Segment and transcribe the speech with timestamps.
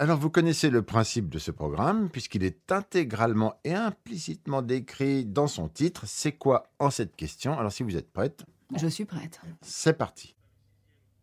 [0.00, 5.46] Alors vous connaissez le principe de ce programme puisqu'il est intégralement et implicitement décrit dans
[5.46, 6.04] son titre.
[6.06, 7.58] C'est quoi en cette question?
[7.58, 9.38] Alors si vous êtes prête, Je suis prête.
[9.60, 10.34] c'est parti.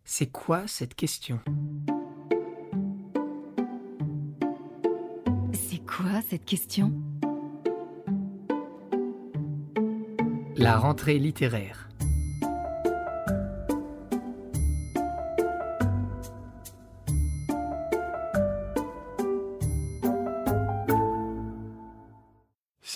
[0.03, 1.39] C'est quoi cette question?
[5.53, 6.93] C'est quoi cette question?
[10.55, 11.86] La rentrée littéraire.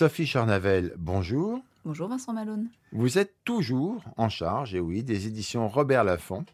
[0.02, 1.60] Sophie Charnavel, bonjour.
[1.84, 2.68] Bonjour Vincent Malone.
[2.90, 6.44] Vous êtes toujours en charge, et oui, des éditions Robert Laffont.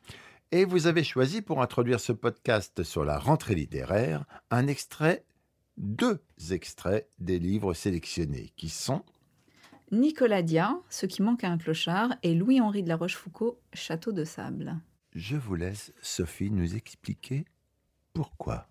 [0.52, 5.24] Et vous avez choisi pour introduire ce podcast sur la rentrée littéraire un extrait,
[5.78, 9.02] deux extraits des livres sélectionnés qui sont
[9.92, 14.24] Nicolas Dia, Ce qui manque à un clochard, et Louis-Henri de la Rochefoucauld, Château de
[14.24, 14.76] sable.
[15.14, 17.46] Je vous laisse, Sophie, nous expliquer
[18.12, 18.68] pourquoi.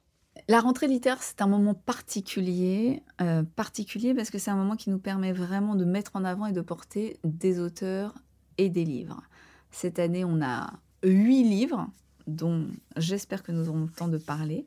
[0.50, 4.90] La rentrée littéraire, c'est un moment particulier, euh, particulier parce que c'est un moment qui
[4.90, 8.16] nous permet vraiment de mettre en avant et de porter des auteurs
[8.58, 9.22] et des livres.
[9.72, 10.72] Cette année, on a
[11.04, 11.90] huit livres
[12.28, 14.66] dont j'espère que nous aurons le temps de parler.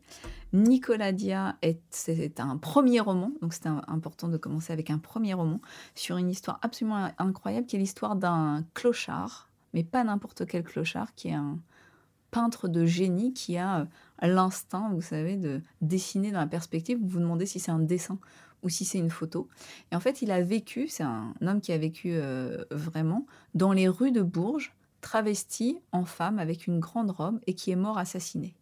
[0.52, 5.32] Nicolas Dia est, c'est un premier roman, donc c'est important de commencer avec un premier
[5.32, 5.62] roman
[5.94, 11.14] sur une histoire absolument incroyable qui est l'histoire d'un clochard, mais pas n'importe quel clochard,
[11.14, 11.58] qui est un
[12.30, 13.84] peintre de génie qui a euh,
[14.22, 16.98] l'instinct, vous savez, de dessiner dans la perspective.
[17.00, 18.18] Vous vous demandez si c'est un dessin
[18.62, 19.48] ou si c'est une photo.
[19.90, 23.72] Et en fait, il a vécu, c'est un homme qui a vécu euh, vraiment dans
[23.72, 27.98] les rues de Bourges, travesti en femme avec une grande robe et qui est mort
[27.98, 28.54] assassiné.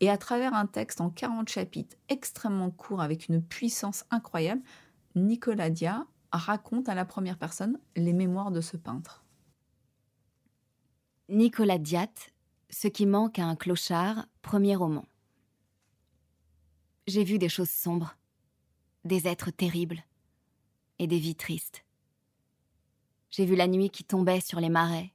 [0.00, 4.62] Et à travers un texte en 40 chapitres extrêmement court avec une puissance incroyable,
[5.14, 9.24] Nicolas Dia raconte à la première personne les mémoires de ce peintre.
[11.28, 12.12] Nicolas Diat,
[12.76, 15.06] Ce qui manque à un clochard, premier roman.
[17.06, 18.16] J'ai vu des choses sombres,
[19.04, 20.02] des êtres terribles
[20.98, 21.84] et des vies tristes.
[23.30, 25.12] J'ai vu la nuit qui tombait sur les marais,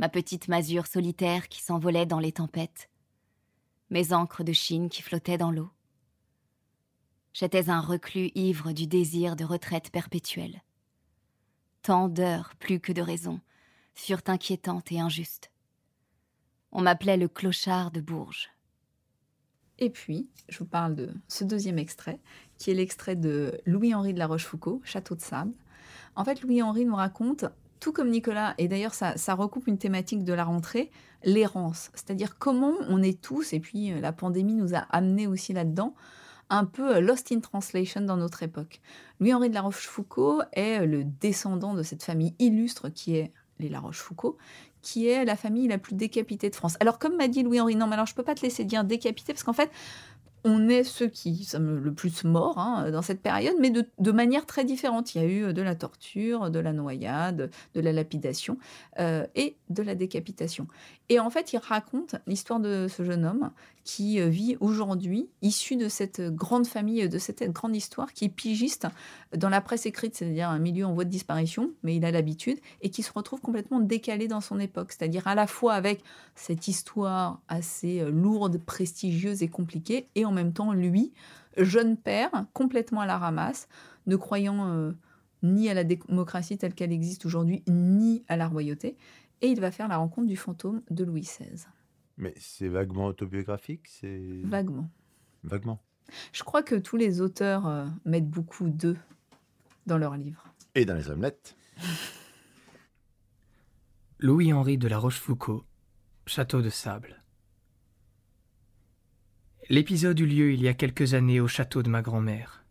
[0.00, 2.90] ma petite masure solitaire qui s'envolait dans les tempêtes,
[3.90, 5.70] mes encres de Chine qui flottaient dans l'eau.
[7.32, 10.64] J'étais un reclus ivre du désir de retraite perpétuelle.
[11.82, 13.40] Tant d'heures, plus que de raisons,
[13.94, 15.52] furent inquiétantes et injustes.
[16.72, 18.50] On m'appelait le clochard de Bourges.
[19.78, 22.18] Et puis, je vous parle de ce deuxième extrait,
[22.58, 25.52] qui est l'extrait de Louis-Henri de la Rochefoucauld, Château de sable.
[26.14, 27.44] En fait, Louis-Henri nous raconte,
[27.78, 30.90] tout comme Nicolas, et d'ailleurs ça, recoupe une thématique de la rentrée,
[31.24, 31.90] l'errance.
[31.94, 35.94] C'est-à-dire comment on est tous, et puis euh, la pandémie nous a amenés aussi là-dedans,
[36.48, 38.80] un peu euh, lost in translation dans notre époque.
[39.20, 43.68] Louis-Henri de la Rochefoucauld est euh, le descendant de cette famille illustre qui est les
[43.68, 44.36] La Rochefoucauld,
[44.86, 46.76] qui est la famille la plus décapitée de France.
[46.78, 49.32] Alors, comme m'a dit Louis-Henri, non, mais alors je peux pas te laisser dire décapité,
[49.32, 49.68] parce qu'en fait,
[50.44, 54.46] on est ceux qui sommes le plus morts hein, dans cette période, mais de, manière
[54.46, 55.16] très différente.
[55.16, 58.56] Il y a eu de la torture, de la noyade, de la lapidation
[59.00, 60.68] euh, et de la décapitation.
[61.08, 63.52] Et en fait, il raconte l'histoire de ce jeune homme
[63.84, 68.28] qui euh, vit aujourd'hui, issu de cette grande famille, de cette grande histoire, qui est
[68.28, 68.88] pigiste
[69.36, 72.58] dans la presse écrite, c'est-à-dire un milieu en voie de disparition, mais il a l'habitude,
[72.82, 76.02] et qui se retrouve complètement décalé dans son époque, c'est-à-dire à la fois avec
[76.34, 81.12] cette histoire assez euh, lourde, prestigieuse et compliquée, et en même temps, lui,
[81.56, 83.68] jeune père, complètement à la ramasse,
[84.08, 84.92] ne croyant euh,
[85.42, 88.96] ni à la démocratie telle qu'elle existe aujourd'hui, ni à la royauté,
[89.42, 91.66] et il va faire la rencontre du fantôme de Louis XVI,
[92.16, 94.88] Mais c'est vaguement autobiographique, c'est vaguement.
[95.44, 95.82] vaguement.
[96.32, 98.96] Je crois que tous les auteurs euh, mettent beaucoup d'eux
[99.86, 100.44] dans leurs livres.
[100.74, 101.56] Et dans les omelettes,
[104.18, 105.62] Louis-Henri de la Rochefoucauld,
[106.26, 107.22] Château de sable.
[109.68, 112.64] L'épisode eut lieu il y a quelques années au château de ma grand-mère.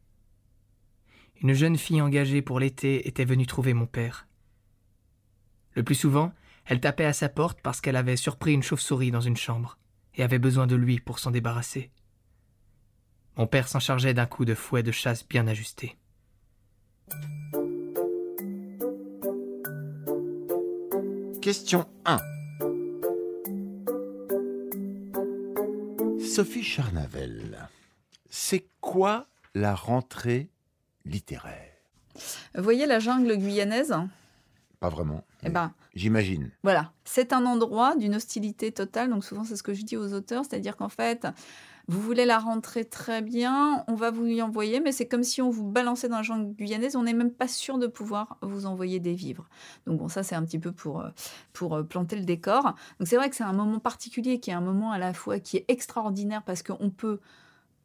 [1.41, 4.27] Une jeune fille engagée pour l'été était venue trouver mon père.
[5.73, 6.33] Le plus souvent,
[6.65, 9.77] elle tapait à sa porte parce qu'elle avait surpris une chauve-souris dans une chambre
[10.15, 11.91] et avait besoin de lui pour s'en débarrasser.
[13.37, 15.97] Mon père s'en chargeait d'un coup de fouet de chasse bien ajusté.
[21.41, 22.17] Question 1.
[26.19, 27.69] Sophie Charnavel,
[28.29, 30.49] c'est quoi la rentrée
[31.05, 31.71] littéraire?
[32.55, 33.93] Vous voyez la jungle guyanaise?
[34.85, 35.23] Pas vraiment.
[35.43, 36.51] Eh ben, J'imagine.
[36.61, 39.09] Voilà, c'est un endroit d'une hostilité totale.
[39.09, 41.25] Donc souvent, c'est ce que je dis aux auteurs, c'est-à-dire qu'en fait,
[41.87, 45.41] vous voulez la rentrer très bien, on va vous y envoyer, mais c'est comme si
[45.41, 48.67] on vous balançait dans la jungle guyanaise, on n'est même pas sûr de pouvoir vous
[48.67, 49.49] envoyer des vivres.
[49.87, 51.09] Donc bon, ça c'est un petit peu pour, euh,
[51.51, 52.75] pour euh, planter le décor.
[52.99, 55.39] Donc c'est vrai que c'est un moment particulier qui est un moment à la fois
[55.39, 57.19] qui est extraordinaire parce qu'on peut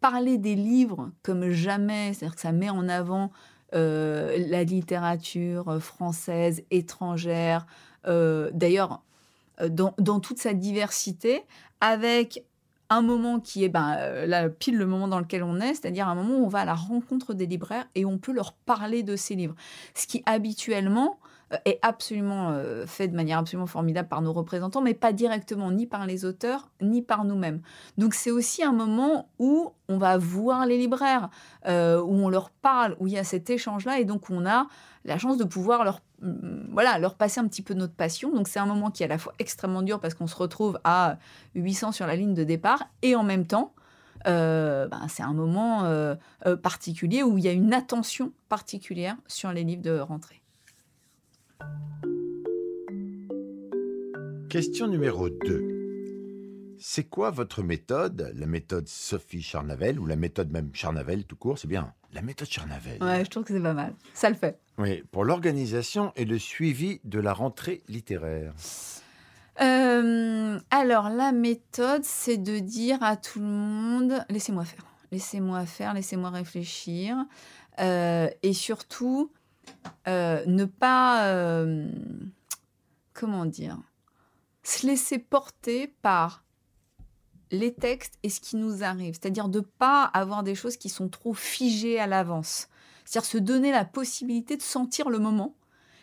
[0.02, 3.30] parler des livres comme jamais, c'est-à-dire que ça met en avant
[3.72, 7.66] la littérature française, étrangère,
[8.06, 9.02] euh, d'ailleurs
[9.60, 11.42] euh, dans, dans, toute sa diversité,
[11.80, 12.44] avec
[12.88, 16.14] un moment qui est ben, là, pile le moment dans lequel on est, c'est-à-dire un
[16.14, 19.16] moment où on va à la rencontre des libraires et on peut leur parler de
[19.16, 19.54] ces livres.
[19.94, 21.26] Ce qui habituellement euh,
[21.64, 25.86] est absolument euh, fait de manière absolument formidable par nos représentants, mais pas directement ni
[25.86, 27.60] par les auteurs ni par nous-mêmes.
[27.98, 31.28] Donc c'est aussi un moment où on va voir les libraires,
[31.66, 34.66] euh, où on leur parle, où il y a cet échange-là, et donc on a
[35.04, 38.32] la chance de pouvoir leur, mm, voilà, leur passer un petit peu notre passion.
[38.32, 40.78] Donc c'est un moment qui est à la fois extrêmement dur parce qu'on se retrouve
[40.84, 41.18] à
[41.54, 43.72] 800 sur la ligne de départ, et en même temps,
[44.24, 46.14] ben, c'est un moment
[46.62, 50.39] particulier où il y a une attention particulière sur les livres de rentrée.
[54.48, 56.76] Question numéro 2.
[56.82, 61.58] C'est quoi votre méthode La méthode Sophie Charnavel ou la méthode même Charnavel tout court
[61.58, 63.02] C'est bien, la méthode Charnavel.
[63.02, 63.94] Ouais, je trouve que c'est pas mal.
[64.14, 64.58] Ça le fait.
[64.78, 68.54] Oui, pour l'organisation et le suivi de la rentrée littéraire.
[69.60, 74.84] Euh, alors, la méthode, c'est de dire à tout le monde laissez-moi faire.
[75.12, 77.16] Laissez-moi faire, laissez-moi réfléchir.
[77.78, 79.30] Euh, et surtout,
[80.08, 81.64] euh, ne pas,
[83.12, 83.78] comment dire,
[84.62, 86.44] se laisser porter par
[87.50, 89.14] les textes et ce qui nous arrive.
[89.14, 92.68] C'est-à-dire de pas avoir des choses qui sont trop figées à l'avance.
[93.04, 95.56] C'est-à-dire se donner la possibilité de sentir le moment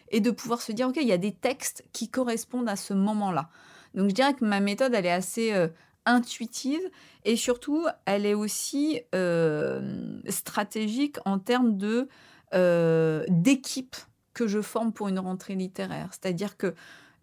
[0.09, 2.93] et de pouvoir se dire, OK, il y a des textes qui correspondent à ce
[2.93, 3.49] moment-là.
[3.93, 5.67] Donc je dirais que ma méthode, elle est assez euh,
[6.05, 6.81] intuitive
[7.25, 12.07] et surtout, elle est aussi euh, stratégique en termes de
[12.53, 13.95] euh, d'équipe
[14.33, 16.09] que je forme pour une rentrée littéraire.
[16.11, 16.73] C'est-à-dire que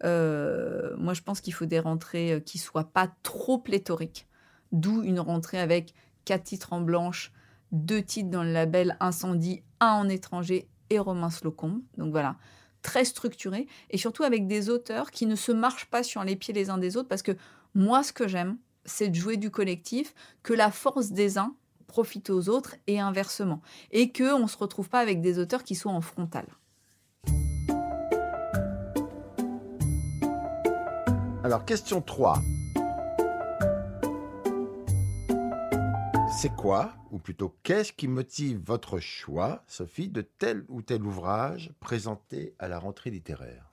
[0.03, 4.27] euh, moi, je pense qu'il faut des rentrées euh, qui soient pas trop pléthoriques.
[4.71, 5.93] D'où une rentrée avec
[6.25, 7.31] quatre titres en blanche,
[7.71, 11.81] deux titres dans le label Incendie, un en étranger et Romain Slocombe.
[11.97, 12.35] Donc voilà,
[12.81, 16.53] très structuré et surtout avec des auteurs qui ne se marchent pas sur les pieds
[16.53, 17.35] les uns des autres parce que
[17.73, 20.13] moi, ce que j'aime, c'est de jouer du collectif,
[20.43, 21.55] que la force des uns
[21.87, 23.61] profite aux autres et inversement.
[23.91, 26.45] Et qu'on ne se retrouve pas avec des auteurs qui sont en frontal.
[31.43, 32.41] Alors, question 3.
[36.37, 41.71] C'est quoi, ou plutôt qu'est-ce qui motive votre choix, Sophie, de tel ou tel ouvrage
[41.79, 43.71] présenté à la rentrée littéraire?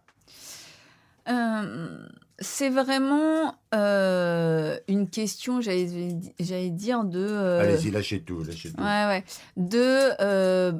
[1.28, 2.06] Euh,
[2.38, 5.84] c'est vraiment euh, une question, j'allais
[6.70, 7.20] dire, de...
[7.20, 8.80] Euh, Allez-y, lâchez tout, lâchez tout.
[8.80, 9.24] Ouais, ouais.
[9.56, 10.74] De...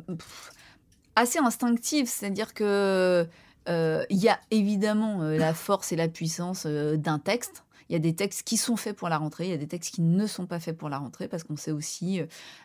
[1.15, 3.27] assez instinctive, c'est-à-dire que
[3.69, 7.65] il y a évidemment la force et la puissance d'un texte.
[7.89, 9.69] Il y a des textes qui sont faits pour la rentrée, il y a des
[9.69, 12.21] textes qui ne sont pas faits pour la rentrée parce qu'on sait aussi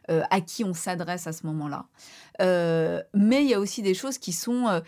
[0.07, 1.85] à qui on s'adresse à ce moment-là.
[3.13, 4.81] mais il y a aussi des choses qui sont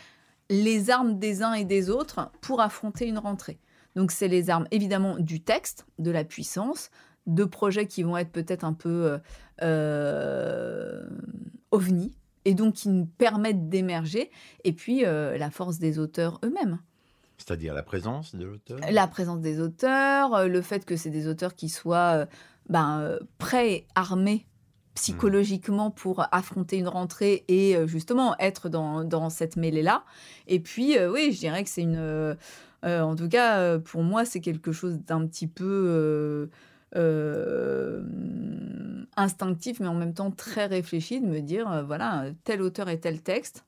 [0.50, 3.60] les armes des uns et des autres pour affronter une rentrée.
[3.96, 6.90] Donc c'est les armes évidemment du texte, de la puissance,
[7.28, 9.20] de projets qui vont être peut-être un peu
[11.72, 12.12] ovni,
[12.46, 14.32] et donc qui nous permettent d'émerger,
[14.64, 16.80] et puis euh, la force des auteurs eux-mêmes.
[17.38, 18.80] C'est-à-dire la présence de l'auteur?
[18.92, 22.26] La présence des auteurs, euh, le fait que c'est des auteurs qui soient euh,
[22.68, 24.48] ben, prêts armés
[25.00, 30.04] psychologiquement pour affronter une rentrée et justement être dans, dans cette mêlée-là.
[30.48, 32.36] Et puis, oui, je dirais que c'est une...
[32.84, 36.50] en tout cas, pour moi, c'est quelque chose d'un petit peu
[36.96, 38.02] euh,
[39.16, 43.00] instinctif, mais en même temps très réfléchi, de me dire, euh, voilà, tel auteur et
[43.00, 43.66] tel texte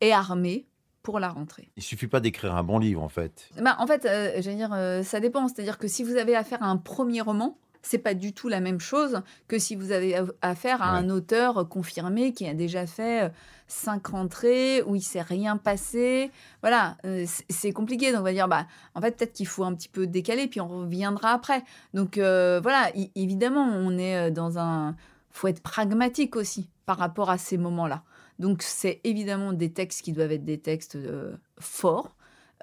[0.00, 0.66] est armé
[1.02, 1.70] pour la rentrée.
[1.76, 3.48] Il suffit pas d'écrire un bon livre, en fait.
[3.60, 5.48] Bah, en fait, euh, j'allais dire, ça dépend.
[5.48, 8.60] C'est-à-dire que si vous avez affaire à un premier roman, c'est pas du tout la
[8.60, 13.24] même chose que si vous avez affaire à un auteur confirmé qui a déjà fait
[13.24, 13.28] euh,
[13.66, 16.30] cinq rentrées où il s'est rien passé.
[16.60, 18.10] Voilà, euh, c'est compliqué.
[18.12, 20.60] Donc on va dire, bah, en fait, peut-être qu'il faut un petit peu décaler, puis
[20.60, 21.62] on reviendra après.
[21.94, 24.96] Donc euh, voilà, évidemment, on est dans un.
[25.30, 28.02] faut être pragmatique aussi par rapport à ces moments-là.
[28.38, 30.96] Donc c'est évidemment des textes qui doivent être des textes
[31.58, 32.14] forts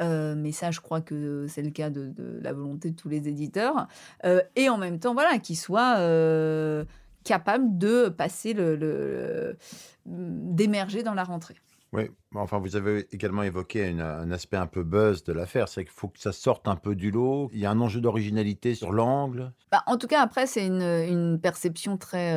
[0.01, 3.27] euh, mais ça, je crois que c'est le cas de, la volonté de tous les
[3.27, 3.87] éditeurs.
[4.25, 6.85] Euh, et en même temps, voilà, qu'ils soient euh,
[7.23, 9.57] capables de passer le,
[10.05, 11.55] d'émerger dans la rentrée.
[11.93, 15.93] Oui, enfin, vous avez également évoqué un aspect un peu buzz de l'affaire, c'est qu'il
[15.93, 17.49] faut que ça sorte un peu du lot.
[17.53, 19.53] Il y a un enjeu d'originalité sur l'angle.
[19.71, 22.33] Bah, en tout cas, après, c'est une, une perception très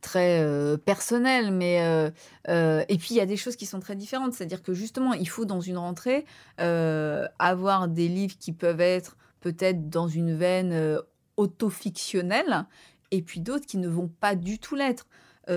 [0.00, 2.10] très euh, personnel, mais euh,
[2.48, 5.12] euh, et puis il y a des choses qui sont très différentes, c'est-à-dire que justement
[5.12, 6.24] il faut dans une rentrée
[6.58, 10.98] avoir des livres qui peuvent être peut-être dans une veine
[11.36, 12.66] autofictionnelle
[13.10, 15.06] et puis d'autres qui ne vont pas du tout l'être.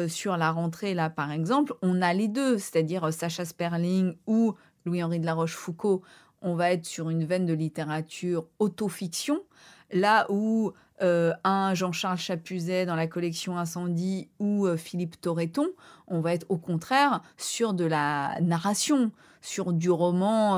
[0.08, 4.53] Sur la rentrée, là, par exemple, on a les deux, c'est-à-dire Sacha Sperling ou
[4.86, 6.01] Louis-Henri de la Rochefoucauld.
[6.43, 9.41] On va être sur une veine de littérature autofiction,
[9.91, 15.67] là où euh, un Jean-Charles Chapuzet dans la collection Incendie ou Philippe Torreton,
[16.08, 20.58] on va être au contraire sur de la narration, sur du roman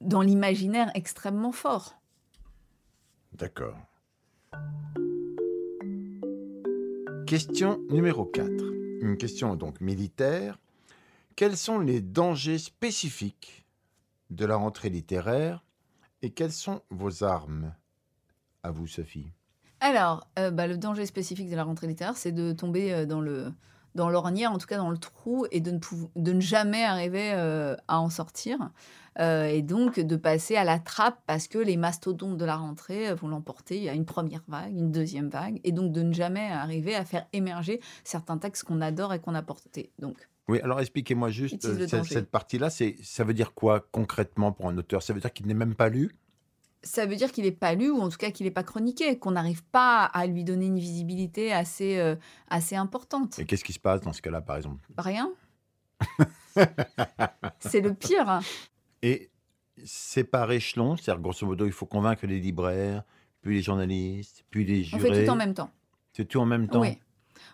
[0.00, 1.94] dans l'imaginaire extrêmement fort.
[3.32, 3.76] D'accord.
[7.26, 8.48] Question numéro 4.
[9.02, 10.58] Une question donc militaire.
[11.36, 13.66] Quels sont les dangers spécifiques
[14.30, 15.62] de la rentrée littéraire
[16.22, 17.74] et quelles sont vos armes
[18.62, 19.32] À vous, Sophie?
[19.80, 23.20] Alors, euh, bah, le danger spécifique de la rentrée littéraire, c'est de tomber euh, dans
[23.20, 23.52] le
[23.94, 25.78] dans l'ornière, en tout cas dans le trou, et de ne,
[26.14, 28.70] de ne jamais arriver euh, à en sortir.
[29.20, 33.26] Et donc de passer à la trappe parce que les mastodontes de la rentrée vont
[33.26, 33.88] l'emporter.
[33.88, 37.26] A une première vague, une deuxième vague, et donc de ne jamais arriver à faire
[37.32, 39.90] émerger certains textes qu'on adore et qu'on a portés.
[39.98, 42.70] Donc, oui, alors expliquez-moi juste cette, cette partie-là.
[42.70, 45.02] Ça veut dire quoi concrètement pour un auteur?
[45.02, 46.16] Ça veut dire qu'il n'est même pas lu?
[46.82, 49.18] Ça veut dire qu'il n'est pas lu, ou en tout cas qu'il n'est pas chroniqué,
[49.18, 52.14] qu'on n'arrive pas à lui donner une visibilité assez, euh,
[52.48, 53.38] assez importante.
[53.38, 54.86] Et qu'est-ce qui se passe dans ce cas-là, par exemple?
[54.96, 55.30] Rien.
[57.58, 58.40] c'est le pire.
[59.02, 59.30] Et
[59.84, 63.02] c'est par échelon, c'est-à-dire grosso modo, il faut convaincre les libraires,
[63.42, 65.10] puis les journalistes, puis les jurés.
[65.10, 65.70] On fait tout en même temps.
[66.12, 66.80] C'est tout en même temps?
[66.80, 66.98] Oui.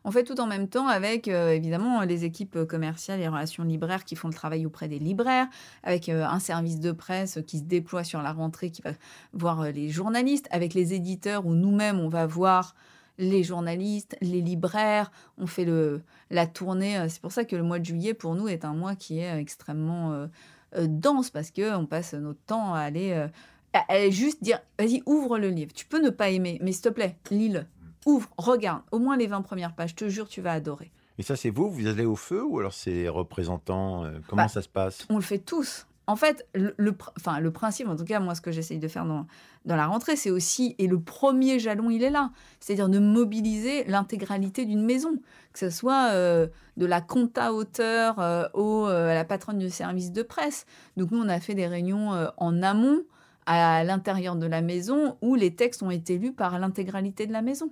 [0.06, 4.04] On fait tout en même temps avec euh, évidemment les équipes commerciales et relations libraires
[4.04, 5.46] qui font le travail auprès des libraires,
[5.82, 8.90] avec euh, un service de presse qui se déploie sur la rentrée, qui va
[9.32, 12.74] voir euh, les journalistes, avec les éditeurs où nous-mêmes on va voir
[13.16, 17.02] les journalistes, les libraires, on fait le, la tournée.
[17.08, 19.38] C'est pour ça que le mois de juillet pour nous est un mois qui est
[19.38, 20.28] extrêmement
[20.76, 23.28] dense parce que on passe notre temps à aller,
[23.72, 25.72] à juste dire vas-y ouvre le livre.
[25.72, 27.66] Tu peux ne pas aimer, mais s'il te plaît lis-le
[28.06, 30.92] ouvre, regarde, au moins les 20 premières pages, je te jure, tu vas adorer.
[31.18, 34.42] Et ça, c'est vous Vous allez au feu ou alors c'est les représentants euh, Comment
[34.42, 35.06] bah, ça se passe?
[35.10, 35.86] On le fait tous.
[36.06, 39.06] En fait, le, enfin, le principe, en tout cas, moi, ce que j'essaye de faire
[39.06, 39.26] dans,
[39.64, 42.30] dans la rentrée, c'est aussi, et le premier jalon, il est là,
[42.60, 45.16] c'est-à-dire de mobiliser l'intégralité d'une maison,
[45.54, 46.46] que ce soit euh,
[46.76, 50.66] de la compta auteur euh, au, à la patronne du service de presse.
[50.98, 53.00] Donc, nous, on a fait des réunions en amont,
[53.46, 57.40] à l'intérieur de la maison, où les textes ont été lus par l'intégralité de la
[57.40, 57.70] maison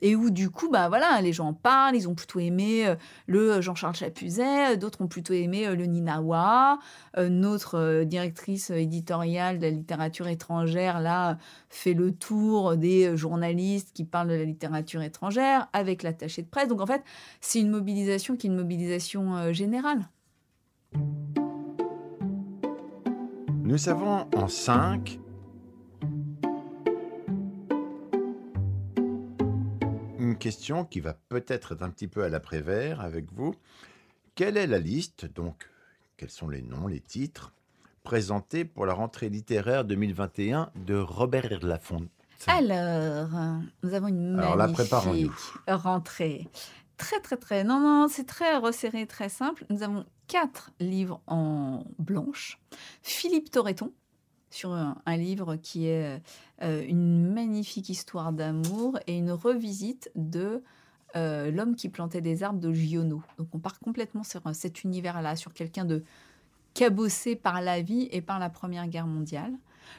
[0.00, 2.94] et où du coup, bah voilà, les gens parlent, ils ont plutôt aimé euh,
[3.26, 6.78] le Jean-Charles Chapuzet, d'autres ont plutôt aimé euh, le Ninawa,
[7.16, 14.04] euh, notre directrice éditoriale de la littérature étrangère, là, fait le tour des journalistes qui
[14.04, 16.68] parlent de la littérature étrangère avec l'attaché de presse.
[16.68, 17.02] Donc en fait,
[17.40, 20.08] c'est une mobilisation qui est une mobilisation générale.
[23.62, 25.18] Nous avons en cinq
[30.44, 33.54] question qui va peut-être être un petit peu à l'après-vert avec vous.
[34.34, 35.70] Quelle est la liste, donc
[36.18, 37.54] quels sont les noms, les titres,
[38.02, 42.10] présentés pour la rentrée littéraire 2021 de Robert Laffont
[42.46, 43.30] Alors,
[43.82, 45.32] nous avons une magnifique
[45.66, 46.46] rentrée.
[46.98, 47.64] Très, très, très.
[47.64, 49.64] Non, non, c'est très resserré, très simple.
[49.70, 52.60] Nous avons quatre livres en blanche.
[53.02, 53.94] Philippe Torreton,
[54.54, 56.22] sur un, livre qui est
[56.62, 60.62] euh, une magnifique histoire d'amour et une revisite de
[61.16, 63.22] euh, L'homme qui plantait des arbres de Giono.
[63.38, 66.04] Donc on part complètement sur cet univers-là, sur quelqu'un de
[66.72, 69.52] cabossé par la vie et par la Première Guerre mondiale.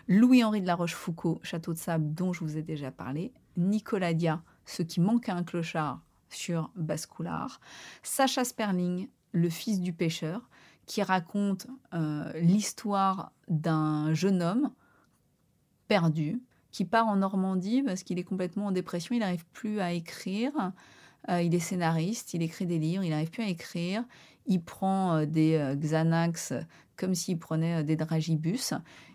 [0.08, 3.34] Louis-Henri de la Rochefoucauld, Château de Sable, dont je vous ai déjà parlé.
[3.58, 7.60] Nicolas Dia, Ce qui manque à un clochard sur Bascoulard.
[8.04, 10.50] Sacha Sperling, Le fils du pêcheur
[10.86, 14.72] qui raconte euh, l'histoire d'un jeune homme
[15.88, 19.94] perdu qui part en Normandie parce qu'il est complètement en dépression, il n'arrive plus à
[19.94, 20.52] écrire.
[21.30, 24.04] Euh, il est scénariste, il écrit des livres, il n'arrive plus à écrire.
[24.46, 26.54] Il prend euh, des Xanax
[26.98, 28.74] comme s'il prenait des dragibus.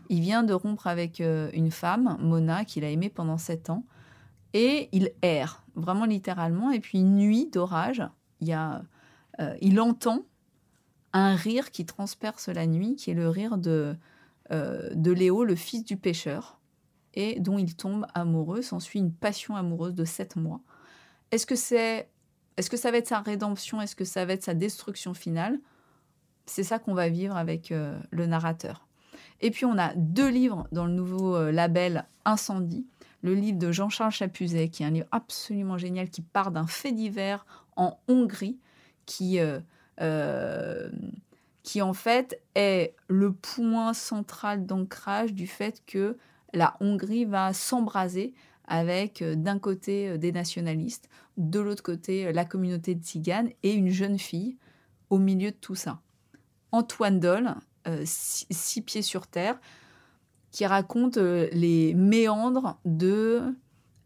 [0.09, 3.85] Il vient de rompre avec une femme, Mona, qu'il a aimée pendant sept ans.
[4.53, 6.73] Et il erre, vraiment littéralement.
[6.73, 8.03] Et puis, nuit d'orage,
[8.41, 10.25] il entend
[11.13, 13.97] un rire qui transperce la nuit, qui est le rire de,
[14.53, 16.61] euh, de Léo, le fils du pêcheur,
[17.15, 18.63] et dont il tombe amoureux.
[18.63, 20.61] S'ensuit une passion amoureuse de sept mois.
[21.31, 22.09] Est-ce que c'est,
[22.57, 23.81] est-ce que ça va être sa rédemption?
[23.81, 25.59] Est-ce que ça va être sa destruction finale?
[26.47, 28.87] C'est ça qu'on va vivre avec euh, le narrateur.
[29.41, 32.87] Et puis on a deux livres dans le nouveau euh, label Incendie.
[33.23, 36.93] Le livre de Jean-Charles Chapuzet, qui est un livre absolument génial, qui part d'un fait
[36.93, 37.45] divers
[37.77, 38.59] en Hongrie,
[39.05, 39.39] qui
[41.63, 46.17] qui en fait est le point central d'ancrage du fait que
[46.53, 48.35] la Hongrie va s'embraser
[48.67, 54.19] avec d'un côté des nationalistes, de l'autre côté la communauté de tziganes et une jeune
[54.19, 54.57] fille
[55.11, 56.01] au milieu de tout ça.
[56.73, 57.55] Antoine Doll,
[58.05, 59.61] six, pieds sur terre,
[60.53, 63.43] qui raconte les méandres de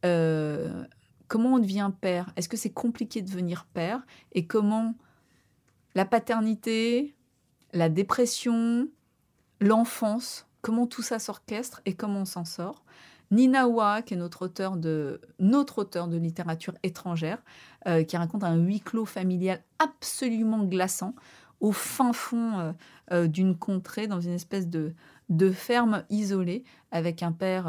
[0.02, 2.32] comment on devient père?
[2.36, 4.04] Est-ce que c'est compliqué de devenir père?
[4.32, 4.94] Et comment
[5.94, 7.14] la paternité,
[7.72, 8.88] la dépression,
[9.60, 12.84] l'enfance, comment tout ça s'orchestre et comment on s'en sort.
[13.30, 17.42] Nina Wa, qui est notre auteur de, notre auteur de littérature étrangère,
[17.86, 21.14] euh, qui raconte un huis clos familial absolument glaçant
[21.60, 22.72] au fin fond euh,
[23.12, 24.94] euh, d'une contrée, dans une espèce de,
[25.30, 27.66] de ferme isolée, avec un père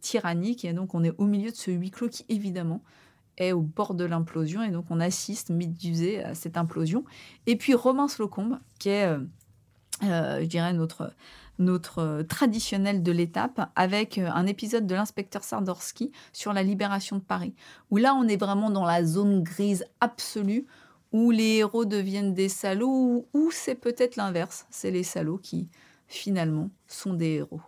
[0.00, 0.64] tyrannique.
[0.64, 2.82] Et donc, on est au milieu de ce huis clos qui, évidemment,
[3.38, 4.62] est au bord de l'implosion.
[4.62, 7.04] Et donc, on assiste, médusé, à cette implosion.
[7.46, 9.08] Et puis, Romain Slocombe, qui est,
[10.02, 11.12] je dirais, notre
[11.98, 17.22] euh, traditionnel de l'étape avec euh, un épisode de l'inspecteur Sardorski sur la libération de
[17.22, 17.54] Paris,
[17.90, 20.66] où là on est vraiment dans la zone grise absolue,
[21.12, 25.68] où les héros deviennent des salauds, ou c'est peut-être l'inverse, c'est les salauds qui
[26.08, 27.60] finalement sont des héros.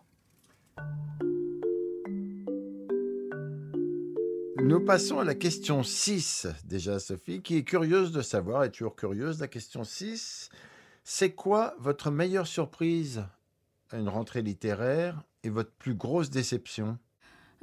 [4.68, 8.96] Nous passons à la question 6, déjà Sophie, qui est curieuse de savoir, est toujours
[8.96, 10.50] curieuse, la question 6.
[11.04, 13.25] C'est quoi votre meilleure surprise
[13.94, 16.98] une rentrée littéraire et votre plus grosse déception?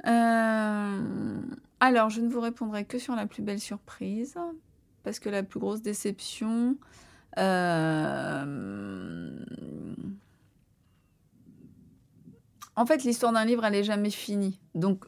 [0.04, 1.42] Euh,
[1.78, 4.34] Alors, je ne vous répondrai que sur la plus belle surprise,
[5.04, 6.76] parce que la plus grosse déception...
[7.38, 8.44] Euh,
[12.74, 14.58] en fait, l'histoire d'un livre, elle n'est jamais finie.
[14.74, 15.04] Donc,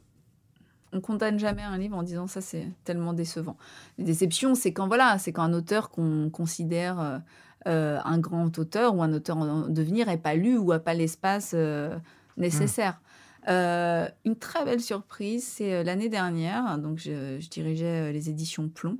[0.92, 3.56] on condamne jamais un livre en disant ça, c'est tellement décevant.
[3.98, 7.18] Les déceptions, c'est quand voilà, c'est quand un auteur qu'on considère euh,
[7.66, 10.94] euh, un grand auteur ou un auteur en devenir n'est pas lu ou n'a pas
[10.94, 11.98] l'espace euh,
[12.36, 13.00] nécessaire.
[13.48, 18.98] Euh, une très belle surprise, c'est l'année dernière, donc je, dirigeais les éditions Plomb.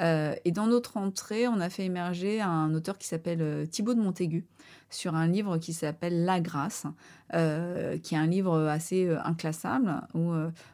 [0.00, 4.44] Et dans notre entrée, on a fait émerger un auteur qui s'appelle Thibaut de Montaigu
[4.90, 6.86] sur un livre qui s'appelle La Grâce,
[7.30, 10.32] qui est un livre assez inclassable, où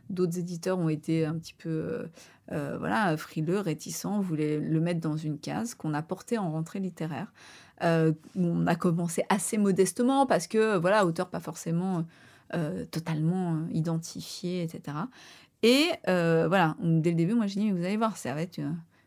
[0.08, 2.08] d'autres éditeurs ont été un petit peu
[2.52, 6.80] euh, voilà, frileux, réticent, voulait le mettre dans une case qu'on a porté en rentrée
[6.80, 7.32] littéraire.
[7.82, 12.04] Euh, on a commencé assez modestement parce que, voilà, auteur pas forcément
[12.54, 14.96] euh, totalement identifié, etc.
[15.62, 18.60] Et voilà, dès le début, moi, j'ai dit, vous allez voir, ça va être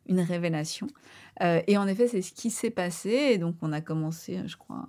[0.09, 0.87] révélation.
[1.41, 3.37] et en effet, c'est ce qui s'est passé.
[3.37, 4.85] Donc, on a commencé, je crois,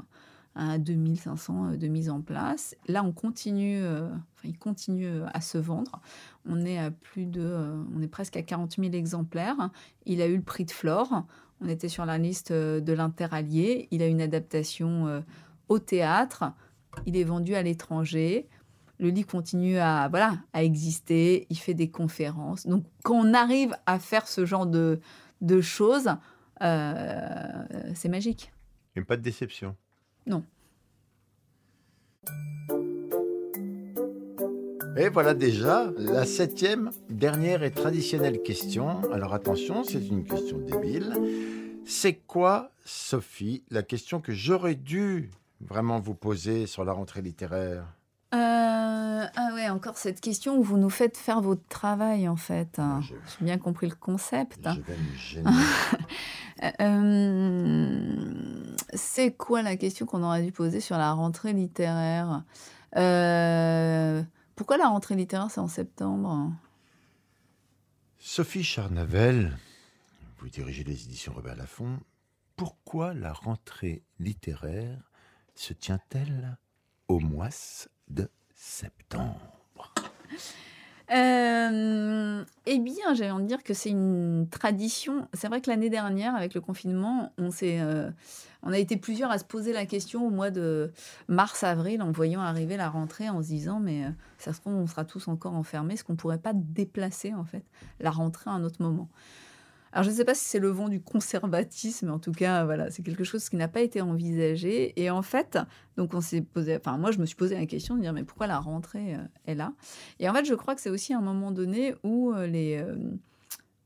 [0.55, 2.77] à 2500 de mise en place.
[2.89, 6.01] Là, on continue, enfin, il continue à se vendre.
[6.47, 9.71] On est à plus de, euh, on est presque à 40 000 exemplaires.
[10.07, 11.25] Il a eu le prix de Flore.
[11.61, 13.89] On était sur la liste euh, de l'interallié.
[13.91, 15.21] Il a une adaptation euh,
[15.69, 16.53] au théâtre.
[17.07, 18.49] Il est vendu à l'étranger.
[18.99, 21.47] Le livre continue à, voilà, à exister.
[21.51, 22.67] Il fait des conférences.
[22.67, 25.01] Donc, quand on arrive à faire ce genre de,
[25.41, 26.09] de choses,
[26.61, 28.53] c'est magique.
[28.95, 29.75] Et pas de déception.
[30.27, 30.45] Non.
[34.97, 39.01] Et voilà déjà la septième, dernière et traditionnelle question.
[39.11, 41.15] Alors attention, c'est une question débile.
[41.87, 47.87] C'est quoi, Sophie, la question que j'aurais dû vraiment vous poser sur la rentrée littéraire?
[48.35, 52.81] Euh, Ah ouais, encore cette question où vous nous faites faire votre travail en fait.
[53.03, 54.69] J'ai bien compris le concept.
[55.17, 55.51] Je vais
[56.81, 62.45] euh, c'est quoi la question qu'on aurait dû poser sur la rentrée littéraire?
[62.97, 64.23] Euh,
[64.57, 66.53] pourquoi la rentrée littéraire, c'est en septembre?
[68.19, 69.59] Sophie Charnavel,
[70.39, 71.99] vous dirigez les éditions Robert Laffont.
[72.57, 75.11] Pourquoi la rentrée littéraire
[75.55, 76.57] se tient-elle
[77.09, 77.49] au mois
[78.55, 79.39] septembre
[81.13, 85.29] euh, eh bien, j'ai envie de dire que c'est une tradition.
[85.35, 88.11] C'est vrai que l'année dernière, avec le confinement, on, s'est, euh,
[88.63, 90.91] on a été plusieurs à se poser la question au mois de
[91.29, 94.87] mars-avril en voyant arriver la rentrée, en se disant mais euh, ça se trouve, on
[94.87, 95.95] sera tous encore enfermés.
[95.95, 97.65] Est-ce qu'on pourrait pas déplacer en fait
[98.01, 99.11] la rentrée à un autre moment?
[99.93, 102.91] Alors, je ne sais pas si c'est le vent du conservatisme, en tout cas, voilà,
[102.91, 104.99] c'est quelque chose qui n'a pas été envisagé.
[105.01, 105.59] Et en fait,
[105.99, 108.25] donc on s'est posé, enfin, moi, je me suis posé la question de dire, mais
[108.25, 109.75] pourquoi la rentrée euh, est là?
[110.19, 112.97] Et en fait, je crois que c'est aussi un moment donné où euh, les, euh,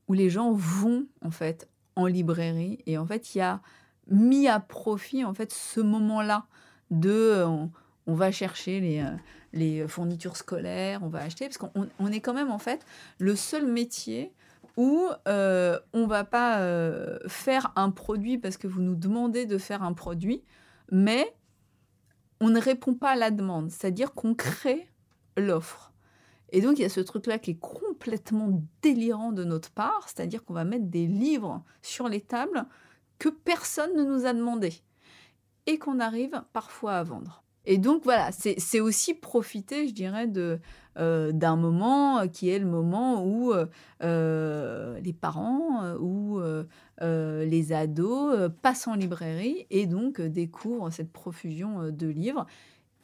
[0.07, 1.67] où les gens vont, en fait,
[1.97, 2.79] en librairie.
[2.85, 3.61] Et en fait, il y a
[4.09, 6.45] mis à profit, en fait, ce moment-là
[6.89, 7.43] de.
[7.45, 9.03] On, va chercher les,
[9.51, 12.85] les fournitures scolaires, on va acheter, parce qu'on on est quand même, en fait,
[13.19, 14.31] le seul métier
[14.77, 19.57] où euh, on va pas euh, faire un produit parce que vous nous demandez de
[19.57, 20.43] faire un produit,
[20.91, 21.35] mais
[22.39, 24.87] on ne répond pas à la demande, c'est-à-dire qu'on crée
[25.35, 25.93] l'offre.
[26.51, 30.45] Et donc, il y a ce truc-là qui est complètement délirant de notre part, c'est-à-dire
[30.45, 32.65] qu'on va mettre des livres sur les tables
[33.19, 34.73] que personne ne nous a demandé
[35.65, 37.43] et qu'on arrive parfois à vendre.
[37.69, 40.31] Et donc voilà, c'est aussi profiter, je dirais,
[40.97, 43.65] euh, d'un moment qui est le moment où euh,
[44.03, 46.39] euh, les parents ou
[47.01, 52.47] les ados passent en librairie et donc découvrent cette profusion de livres.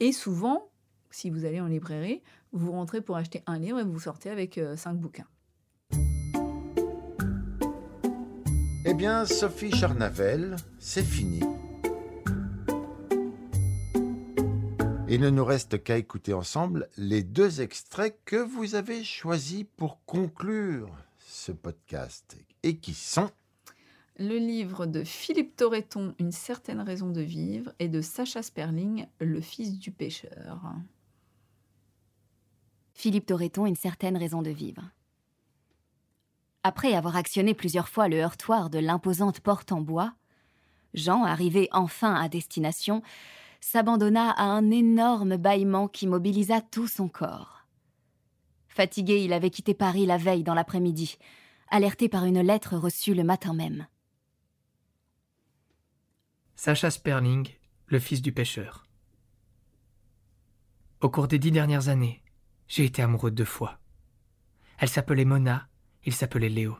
[0.00, 0.70] Et souvent,
[1.10, 2.22] si vous allez en librairie,
[2.52, 5.26] vous rentrez pour acheter un livre et vous sortez avec cinq bouquins.
[8.86, 11.40] Eh bien, Sophie Charnavel, c'est fini.
[15.14, 20.04] Il ne nous reste qu'à écouter ensemble les deux extraits que vous avez choisis pour
[20.06, 23.30] conclure ce podcast et qui sont
[24.18, 29.40] le livre de Philippe Torreton, Une certaine raison de vivre, et de Sacha Sperling, Le
[29.40, 30.60] fils du pêcheur.
[32.92, 34.82] Philippe Torreton, Une certaine raison de vivre.
[36.64, 40.12] Après avoir actionné plusieurs fois le heurtoir de l'imposante porte en bois,
[40.92, 43.00] Jean, arrivé enfin à destination,
[43.64, 47.66] s'abandonna à un énorme bâillement qui mobilisa tout son corps.
[48.68, 51.16] Fatigué, il avait quitté Paris la veille dans l'après-midi,
[51.70, 53.86] alerté par une lettre reçue le matin même.
[56.54, 57.48] Sacha Sperling,
[57.86, 58.84] le fils du pêcheur.
[61.00, 62.22] Au cours des dix dernières années,
[62.68, 63.78] j'ai été amoureux deux fois.
[64.76, 65.68] Elle s'appelait Mona,
[66.04, 66.76] il s'appelait Léo.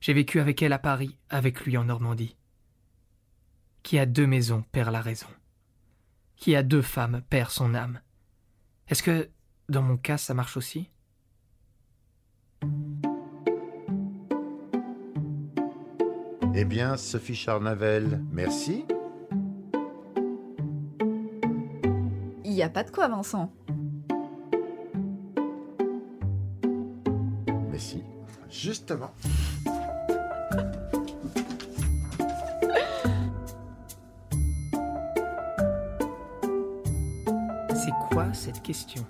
[0.00, 2.36] J'ai vécu avec elle à Paris, avec lui en Normandie.
[3.84, 5.28] Qui a deux maisons perd la raison
[6.36, 8.00] qui a deux femmes perd son âme.
[8.88, 9.30] Est-ce que,
[9.68, 10.90] dans mon cas, ça marche aussi?
[16.54, 18.84] Eh bien, Sophie Charnavel, merci.
[22.44, 23.52] Il n'y a pas de quoi, Vincent.
[27.70, 28.02] Mais si,
[28.48, 29.10] justement.
[38.72, 39.04] Cette